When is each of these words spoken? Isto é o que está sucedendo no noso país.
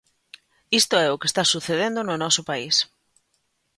Isto 0.81 0.95
é 1.05 1.07
o 1.11 1.19
que 1.21 1.29
está 1.31 1.43
sucedendo 1.47 1.99
no 2.03 2.15
noso 2.23 2.41
país. 2.49 2.75